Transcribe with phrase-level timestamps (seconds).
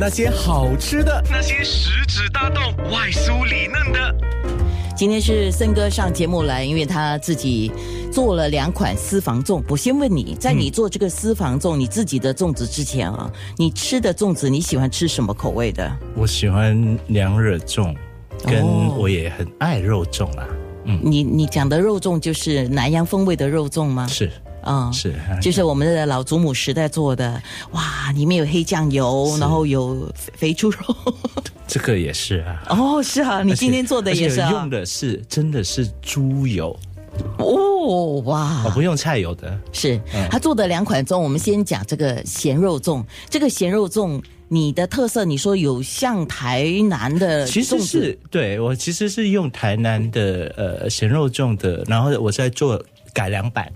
[0.00, 4.14] 那些好吃的，那些食指大动、外酥里嫩的。
[4.96, 7.72] 今天是森哥上节目来，因为他自己
[8.12, 9.60] 做了两款私房粽。
[9.68, 15.90] 我先问你，在你做这个私房粽，你自己的粽子之前啊，你吃的粽子你喜欢吃什么口味的？
[16.14, 17.92] 我喜欢凉热粽，
[18.44, 20.46] 跟哦我也很爱肉粽啦。
[21.02, 24.06] 你你讲的肉粽就是南洋风味的肉粽吗？
[24.06, 24.30] 是
[24.68, 27.42] 啊、是， 就是我们的老祖母时代做的，
[27.72, 30.78] 哇，里面有黑酱油，然后有肥肥猪肉。
[31.66, 32.62] 这个也是啊。
[32.68, 34.68] 哦，是啊，你今天做的也是啊用。
[34.70, 36.78] 的是真的是猪油，
[37.38, 39.58] 哦，哇我，不用菜油的。
[39.72, 43.02] 是嗯他做的两款粽，我们先讲这个咸肉粽。
[43.30, 53.70] 这个咸肉粽，你的特色，你说有像台南的其实是对我其实是用台南的呃咸肉粽的，然后我在做改良版，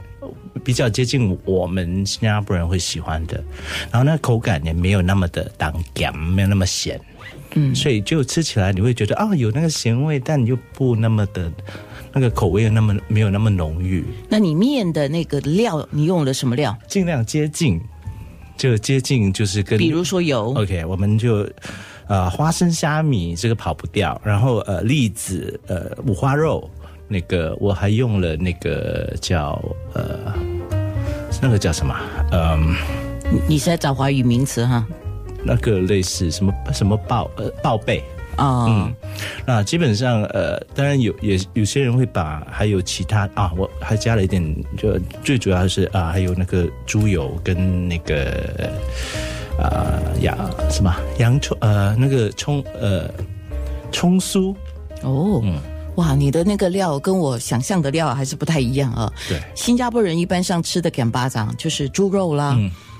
[0.64, 3.42] 比较接近我们新加坡人会喜欢的，
[3.90, 7.00] 然后那口感也没有那么的当咸，没有那么咸，
[7.54, 11.50] 嗯，所以就吃起来你会觉得啊有那个咸味，但又不那么的。
[12.14, 16.76] 那个口味又那么没有那么浓郁，那你面的那个料，你用了什么料？
[16.86, 17.80] 尽量接近，
[18.54, 21.48] 就接近就是跟比如说油，OK，我们就
[22.08, 26.70] 呃花生虾米这个跑不掉，然后呃栗子呃五花肉，
[27.08, 29.58] 那个我还用了那个叫
[29.94, 30.34] 呃
[31.42, 31.94] 那个叫什么？
[32.30, 32.74] 嗯、
[33.30, 34.86] 你你是在找华语名词哈？
[35.42, 38.02] 那个类似什么什么报呃报贝。
[38.38, 38.94] 哦，嗯，
[39.44, 44.42] 那基本上呃，当然有也有些人会把还有其他啊，我还加了一点，
[44.78, 48.70] 就最主要是啊，还有那个猪油跟那个
[49.58, 50.38] 啊洋
[50.70, 53.10] 什么洋葱呃那个葱呃
[53.90, 54.54] 葱酥，
[55.02, 55.58] 哦，嗯
[55.96, 59.12] 哇，你的那个料跟我想象的料还是不太一样啊。
[59.28, 62.56] 对，新加坡人一般上吃的干巴掌就是猪肉啦，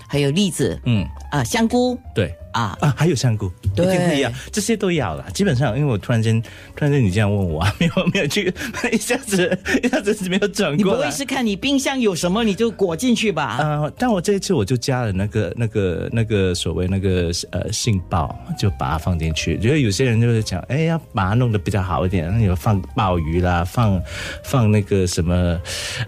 [0.07, 2.35] 还有栗子，嗯，啊，香菇对。
[2.53, 5.25] 啊，啊，还有香菇，一对定会要，这些都要了。
[5.33, 6.41] 基本上，因为我突然间，
[6.77, 8.53] 突然间你这样问我，啊， 没有没有去，
[8.93, 10.77] 一下子一下子没有转过来。
[10.77, 13.57] 你不会是看你冰箱有什么你就裹进去吧？
[13.61, 19.59] 呃，但我这一次我就加了那个、那个、那个所谓那个呃杏鲍，就把它放进去。
[19.59, 24.01] 觉得有些人就是讲，哎，要把它弄得比较好一点，那有放鲍鱼啦，放
[24.45, 25.59] 放那个什么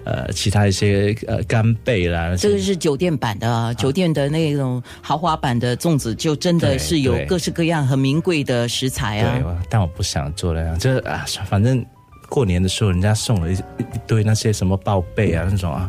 [0.04, 9.38] 呃其他一些呃干贝啦，这个是酒店版的、啊，酒店的那种豪华版的粽子，就真的是有各式各样很名贵的食材对，啊。
[9.42, 11.84] 对但我不想做那样，就是啊，反正
[12.28, 15.88] 过年的时候人家送了一一一堆那些什么报备啊那种啊，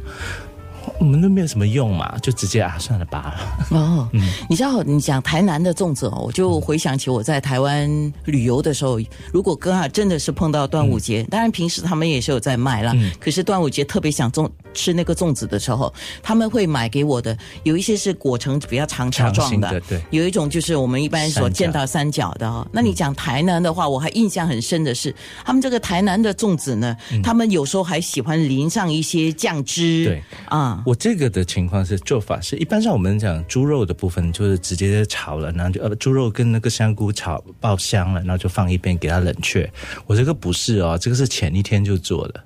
[1.00, 3.36] 我们都没有什么用嘛，就直接啊算了吧。
[3.72, 4.22] 哦， 嗯。
[4.50, 7.90] 你知道你讲台南的粽子哦，我就回想起我在台湾
[8.26, 9.00] 旅游的时候，
[9.32, 11.28] 如果哥啊真的是碰到端午节，嗯。
[11.30, 20.02] 当然平时他们也是有在卖啦，可是端午节特别想粽吃那个粽子的时候，他们会买给我的，有一些是裹成比较长条状的，的对。
[20.12, 22.66] 有一种就是我们一般所见到三角的哦。
[22.72, 25.14] 那你讲台南的话，我还印象很深的是，
[25.44, 30.24] 他们这个台南的粽子呢，他们有时候还喜欢淋上一些酱汁，对。
[30.46, 39.68] 啊，我这个的情况是做法是，一般上我们讲猪肉的部分就是直接炒了，然后就呃猪肉跟那个香菇炒爆香了，然后就放一边给它冷却。
[40.06, 42.44] 我这个不是哦，这个是前一天就做的。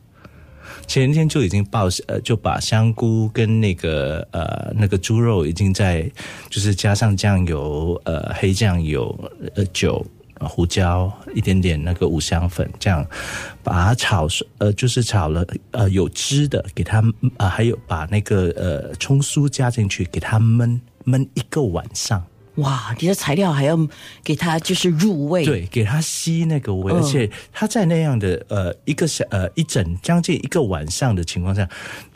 [0.87, 6.09] 前一天就已经爆呃，就把香菇跟那个呃那个猪肉已经在，
[6.49, 9.15] 就是加上酱油呃黑酱油
[9.53, 10.03] 呃酒
[10.47, 13.05] 胡椒一点点那个五香粉，这样
[13.63, 17.03] 把它炒熟呃就是炒了呃有汁的，给它
[17.37, 22.23] 呃还有把那个呃葱酥加进去，给它焖焖一个晚上。
[22.59, 23.77] 哇，你的材料还要
[24.23, 26.97] 给它就是入味，对，给它吸那个味，嗯。
[26.97, 31.67] 而且它在那样的呃一个小呃一整将近一个晚上的情况下，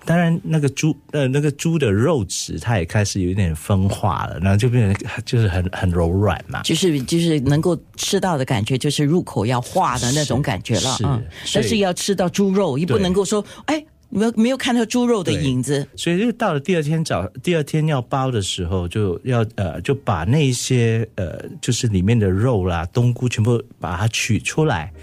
[0.05, 6.61] 当然那个猪呃那个猪的肉质它也开始有一点分化了，然后就变成就是很很柔软嘛。
[6.61, 24.93] 就是就是能够吃到的感觉，就是入口要化的那种感觉了是嗯但是要吃到猪肉，也不能够说，哎，没有没有看到猪肉的影子，所以就到了第二天早，第二天要包的时候，就要呃，就把那些呃，就是里面的肉啦、冬菇全部把它取出来，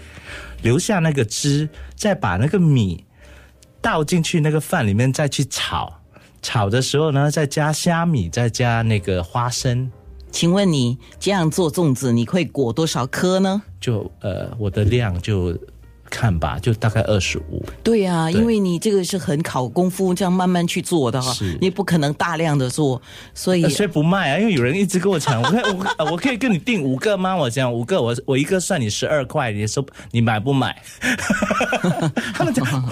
[0.61, 3.03] 留下那个汁，再把那个米
[3.81, 5.99] 倒进去那个饭里面，再去炒。
[6.41, 9.91] 炒的时候呢，再加虾米，再加那个花生，
[10.31, 13.61] 请问你这样做粽子，你会裹多少颗呢？
[13.79, 15.55] 就呃，我的量就
[16.11, 17.65] 看吧，就大概二十五。
[17.81, 23.01] 对啊，因为你这个是很考功夫，这样慢慢去做的哈是，你不可能大量的做，
[23.33, 25.63] 所以呃所以不卖啊，因为有人一直跟我讲，我可以
[26.11, 27.35] 我可以跟你订五个吗？
[27.35, 30.79] 我讲五个，我我一个算你十二块，你说你买不买？
[32.35, 32.83] 他们讲 哈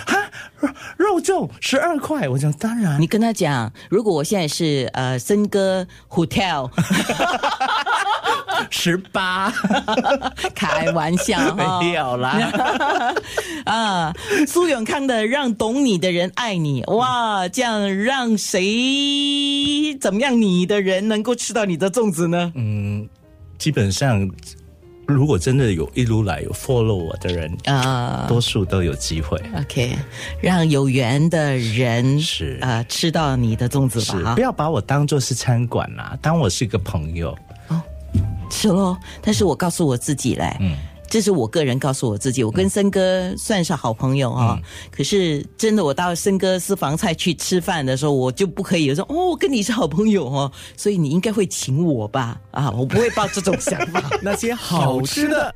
[0.96, 6.70] 肉肉粽十二块，我讲当然你，跟他讲，如果我现在是呃森哥 hotel，
[8.70, 9.52] 十八，
[10.56, 13.14] 开玩笑哈， 没有啦。
[13.66, 14.14] 啊，
[14.48, 22.52] 苏永康的《让懂你的人爱你》，哇，这样让谁怎么样你的人能够吃到你的粽子呢？
[22.56, 23.08] 嗯，
[23.58, 24.30] 基本上，
[25.06, 29.38] 如果真的有一路来有 follow 我的人，啊、多数都有机会。
[29.56, 29.96] o k
[30.42, 37.38] 让有缘的人是啊、吃到你的粽子是吧，不，要把我当做是餐馆啦、当我是一个朋友。
[38.50, 38.98] 是喽。
[39.22, 40.76] 但是我告诉我自己嘞，嗯
[41.12, 52.40] 这是我个人告诉我自己，我跟森哥算是好朋友啊、嗯可是真的，我到森哥私房菜去吃饭的时候，我就不可以说哦，我跟你是好朋友哦，所以你应该会请我吧？
[52.52, 54.08] 啊，我不会抱这种想法。
[54.22, 55.56] 那些好吃的。